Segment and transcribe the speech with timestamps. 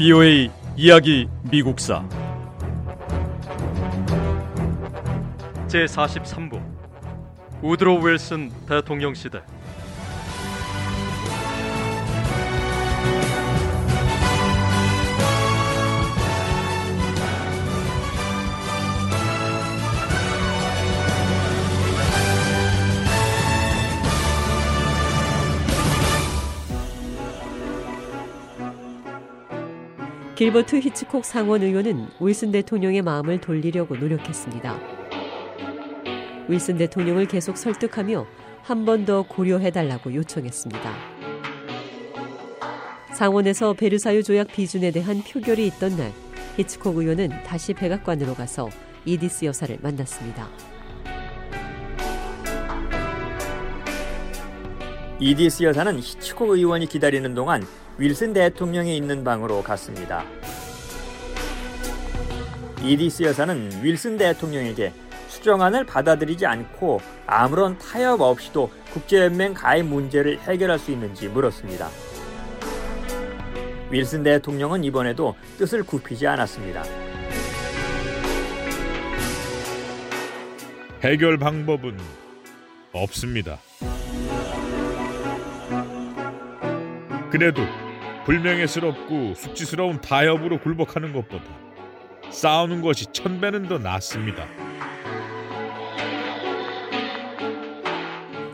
[0.00, 2.08] BOA 이야기 미국사.
[5.68, 6.58] 제43부.
[7.60, 9.42] 우드로 윌슨 대통령 시대
[30.40, 34.80] 길버트 히치콕 상원 의원은 윌슨 대통령의 마음을 돌리려고 노력했습니다.
[36.48, 38.26] 윌슨 대통령을 계속 설득하며
[38.62, 40.94] 한 번 더 고려해달라고 요청했습니다.
[43.12, 46.10] 상원에서 베르사유 조약 비준에 대한 표결이 있던 날,
[46.56, 48.70] 히치콕 의원은 다시 백악관으로 가서
[49.04, 50.48] 이디스 여사를 만났습니다.
[55.18, 57.62] 이디스 여사는 히치콕 의원이 기다리는 동안
[58.00, 60.24] 윌슨 대통령이 있는 방으로 갔습니다.
[62.82, 64.94] 이디스 여사는 윌슨 대통령에게
[65.28, 71.90] 수정안을 받아들이지 않고 아무런 타협 없이도 국제연맹 가입 문제를 해결할 수 있는지 물었습니다.
[73.90, 76.82] 윌슨 대통령은 이번에도 뜻을 굽히지 않았습니다.
[81.02, 81.98] 해결 방법은
[82.92, 83.58] 없습니다.
[87.30, 87.62] 그래도
[88.24, 91.44] 불명예스럽고 숙지스러운 타협으로 굴복하는 것보다
[92.30, 94.46] 싸우는 것이 천 배는 더 낫습니다.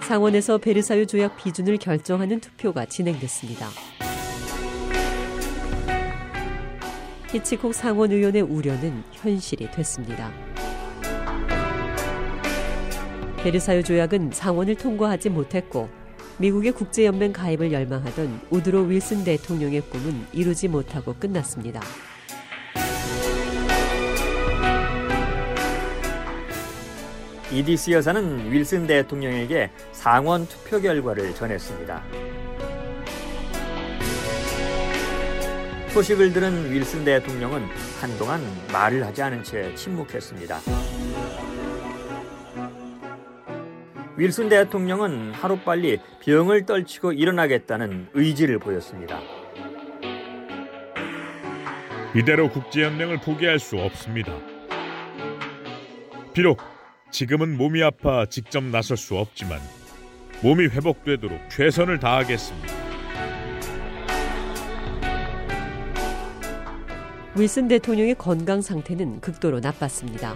[0.00, 3.66] 상원에서 베르사유 조약 비준을 결정하는 투표가 진행됐습니다.
[7.28, 10.30] 히치콕 상원 의원의 우려는 현실이 됐습니다.
[13.42, 15.88] 베르사유 조약은 상원을 통과하지 못했고
[16.38, 21.80] 미국의 국제연맹 가입을 열망하던 우드로 윌슨 대통령의 꿈은 이루지 못하고 끝났습니다.
[27.50, 32.02] 이디스 여사는 윌슨 대통령에게 상원 투표 결과를 전했습니다.
[35.90, 37.62] 소식을 들은 윌슨 대통령은
[37.98, 40.60] 한동안 말을 하지 않은 채 침묵했습니다.
[44.18, 49.20] 윌슨 대통령은 하루빨리 병을 떨치고 일어나겠다는 의지를 보였습니다.
[52.14, 54.32] 이대로 국제연맹을 포기할 수 없습니다.
[56.32, 56.60] 비록
[57.10, 59.58] 지금은 몸이 아파 직접 나설 수 없지만
[60.42, 62.74] 몸이 회복되도록 최선을 다하겠습니다.
[67.36, 70.34] 윌슨 대통령의 건강 상태는 극도로 나빴습니다.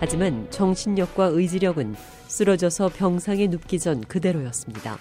[0.00, 1.94] 하지만 정신력과 의지력은
[2.26, 4.96] 쓰러져서 병상에 눕기 전 그대로였습니다.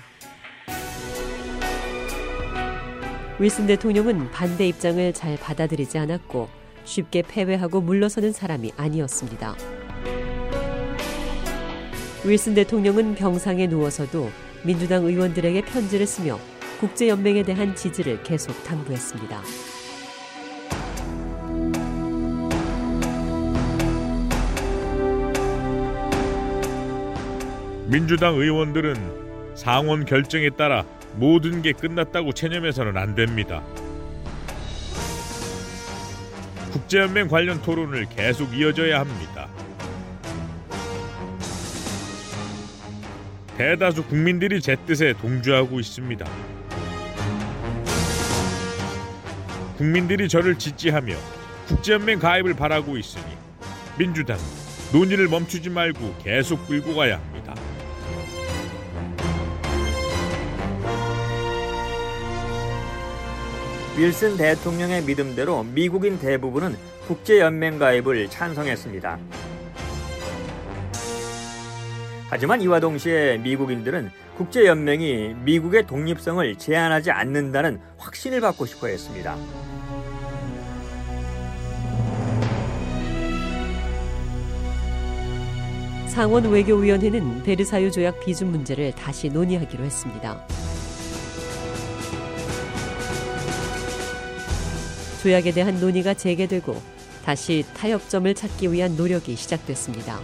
[3.40, 6.50] 윌슨 대통령은 반대 입장을 잘 받아들이지 않았고
[6.84, 9.56] 쉽게 패배하고 물러서는 사람이 아니었습니다.
[12.26, 14.30] 윌슨 대통령은 병상에 누워서도
[14.66, 16.38] 민주당 의원들에게 편지를 쓰며
[16.82, 19.42] 국제연맹에 대한 지지를 계속 당부했습니다.
[27.90, 30.86] 민주당 의원들은 상원 결정에 따라
[31.16, 33.64] 모든 게 끝났다고 체념해서는 안 됩니다.
[36.72, 39.50] 국제연맹 관련 토론을 계속 이어져야 합니다.
[43.58, 46.30] 대다수 국민들이 제 뜻에 동조하고 있습니다.
[49.78, 51.16] 국민들이 저를 지지하며
[51.68, 53.26] 국제연맹 가입을 바라고 있으니
[53.98, 54.38] 민주당
[54.94, 57.56] 논의를 멈추지 말고 계속 끌고 가야 합니다.
[64.00, 69.20] 윌슨 대통령의 믿음대로 미국인 대부분은 국제연맹 가입을 찬성했습니다.
[72.30, 79.36] 하지만 이와 동시에 미국인들은 국제연맹이 미국의 독립성을 제한하지 않는다는 확신을 받고 싶어 했습니다.
[86.08, 90.48] 상원 외교위원회는 베르사유 조약 비준 문제를 다시 논의하기로 했습니다.
[95.22, 96.82] 조약에 대한 논의가 재개되고
[97.26, 100.20] 다시 타협점을 찾기 위한 노력이 시작됐습니다.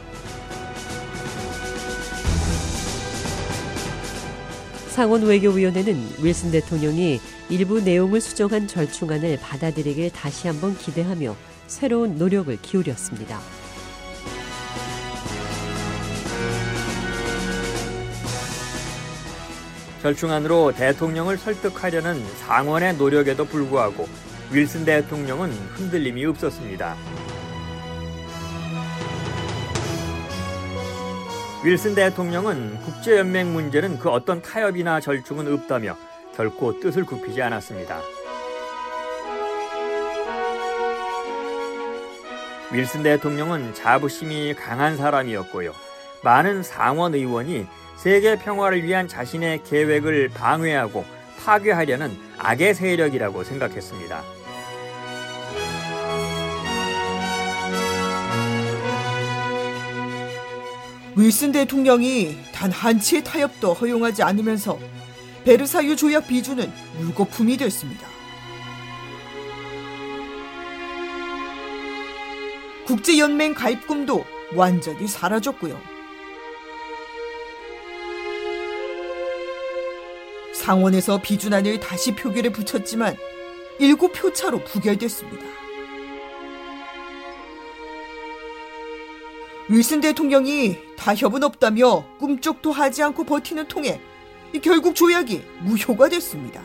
[4.90, 7.20] 상원 외교위원회는 윌슨 대통령이
[7.50, 11.36] 일부 내용을 수정한 절충안을 받아들이길 다시 한번 기대하며
[11.68, 13.42] 새로운 노력을 기울였습니다.
[20.02, 24.08] 절충안으로 대통령을 설득하려는 상원의 노력에도 불구하고
[24.52, 26.96] 윌슨 대통령은 흔들림이 없었습니다.
[31.64, 35.98] 윌슨 대통령은 국제연맹 문제는 그 어떤 타협이나 절충은 없다며
[36.36, 38.00] 결코 뜻을 굽히지 않았습니다.
[42.72, 45.74] 윌슨 대통령은 자부심이 강한 사람이었고요.
[46.24, 47.66] 많은 상원 의원이
[47.96, 51.04] 세계 평화를 위한 자신의 계획을 방해하고
[51.46, 54.24] 파괴하려는 악의 세력이라고 생각했습니다.
[61.16, 64.78] 윌슨 대통령이 단 한치의 타협도 허용하지 않으면서
[65.46, 68.08] 베르사유 조약 비준은 물거품이 됐습니다.
[72.86, 74.26] 국제연맹 가입금도
[74.56, 75.95] 완전히 사라졌고요.
[80.66, 83.16] 상원에서 비준안을 다시 표결에 붙였지만
[83.78, 85.46] 일곱 표차로 부결됐습니다.
[89.70, 94.02] 윌슨 대통령이 타협은 없다며 꿈쩍도 하지 않고 버티는 통에
[94.64, 96.64] 결국 조약이 무효가 됐습니다.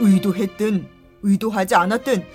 [0.00, 0.88] 의도했든
[1.22, 2.26] 의도하지 않았든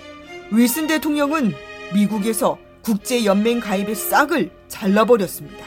[0.52, 1.52] 윌슨 대통령은
[1.92, 5.64] 미국에서 국제연맹 가입의 싹을 잘라버렸습니다.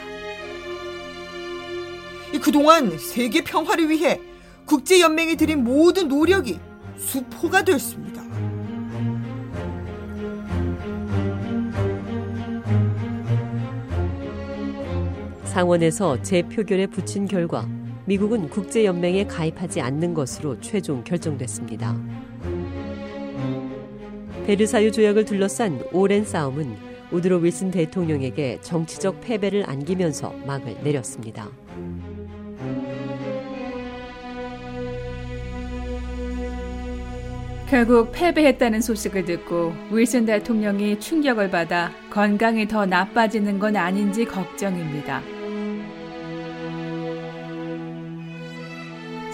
[2.41, 4.21] 그동안 세계 평화를 위해
[4.65, 6.59] 국제연맹이 들인 모든 노력이
[6.97, 8.21] 수포가 됐습니다.
[15.43, 17.67] 상원에서 재표결에 붙인 결과
[18.05, 21.97] 미국은 국제연맹에 가입하지 않는 것으로 최종 결정됐습니다.
[24.45, 31.49] 베르사유 조약을 둘러싼 오랜 싸움은 우드로 윌슨 대통령에게 정치적 패배를 안기면서 막을 내렸습니다.
[37.69, 45.21] 결국 패배했다는 소식을 듣고 윌슨 대통령이 충격을 받아 건강이 더 나빠지는 건 아닌지 걱정입니다.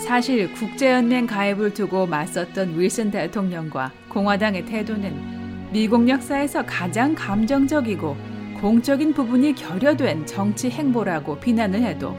[0.05, 5.34] 사실 국제연맹 가입을 두고 맞섰던 윌슨 대통령과 공화당의 태도는
[5.71, 8.15] 미국 역사에서 가장 감정적이고
[8.61, 12.17] 공적인 부분이 결여된 정치 행보라고 비난을 해도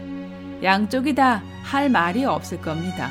[0.63, 3.11] 양쪽이 다 할 말이 없을 겁니다.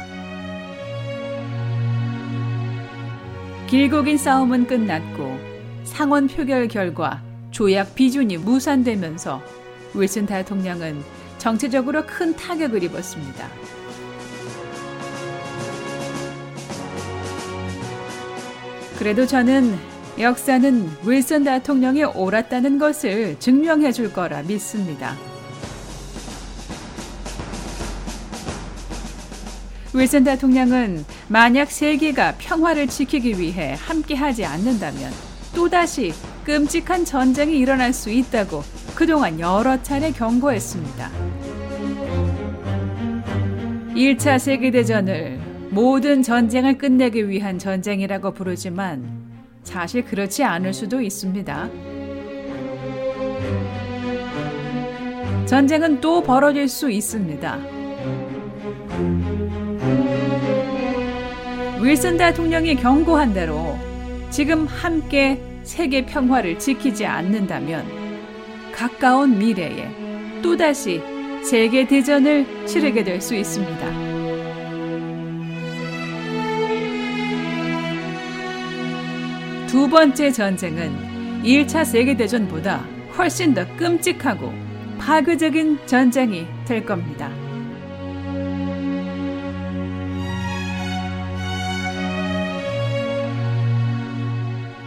[3.67, 5.37] 길고 긴 싸움은 끝났고
[5.83, 7.21] 상원 표결 결과
[7.51, 9.41] 조약 비준이 무산되면서
[9.93, 11.03] 윌슨 대통령은
[11.37, 13.49] 정치적으로 큰 타격을 입었습니다.
[18.97, 19.77] 그래도 저는
[20.17, 25.13] 역사는 윌슨 대통령이 옳았다는 것을 증명해 줄 거라 믿습니다.
[29.93, 35.11] 윌슨 대통령은 만약 세계가 평화를 지키기 위해 함께하지 않는다면
[35.53, 36.13] 또다시
[36.45, 38.63] 끔찍한 전쟁이 일어날 수 있다고
[38.93, 41.09] 그동안 여러 차례 경고했습니다.
[43.95, 45.39] 1차 세계대전을
[45.71, 49.24] 모든 전쟁을 끝내기 위한 전쟁이라고 부르지만
[49.65, 51.69] 사실 그렇지 않을 수도 있습니다.
[55.45, 57.59] 전쟁은 또 벌어질 수 있습니다.
[61.81, 63.77] 윌슨 대통령이 경고한 대로
[64.29, 67.85] 지금 함께 세계 평화를 지키지 않는다면
[68.71, 71.01] 가까운 미래에 또다시
[71.43, 74.14] 세계 대전을 치르게 될 수 있습니다.
[79.75, 82.77] 두 번째 전쟁은 1차 세계대전보다
[83.17, 84.53] 훨씬 더 끔찍하고
[84.97, 87.29] 파괴적인 전쟁이 될 겁니다.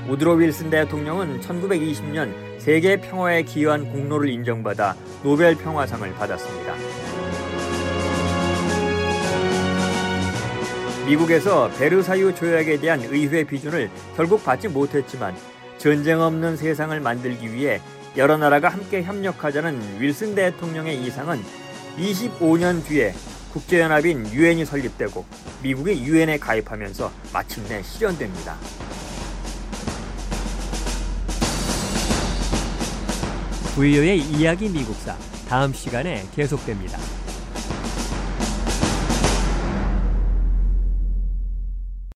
[0.09, 7.17] 우드로 윌슨 대통령은 1920년 세계 평화에 기여한 공로를 인정받아 노벨 평화상을 받았습니다.
[11.08, 15.34] 미국에서 베르사유 조약에 대한 의회 비준을 결국 받지 못했지만
[15.78, 17.80] 전쟁 없는 세상을 만들기 위해
[18.18, 21.42] 여러 나라가 함께 협력하자는 윌슨 대통령의 이상은
[21.96, 23.14] 25년 뒤에
[23.54, 25.24] 국제연합인 유엔이 설립되고
[25.62, 28.56] 미국이 유엔에 가입하면서 마침내 실현됩니다.
[33.74, 35.16] 부유의 이야기 미국사
[35.48, 36.98] 다음 시간에 계속됩니다.